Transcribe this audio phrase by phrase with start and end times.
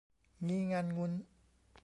[0.47, 1.11] งี้งั้นงุ้น